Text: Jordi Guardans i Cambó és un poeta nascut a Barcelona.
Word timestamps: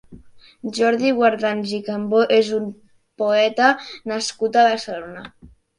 Jordi 0.77 1.11
Guardans 1.19 1.75
i 1.81 1.81
Cambó 1.91 2.23
és 2.41 2.51
un 2.63 2.67
poeta 3.25 3.73
nascut 4.15 4.61
a 4.61 4.67
Barcelona. 4.73 5.29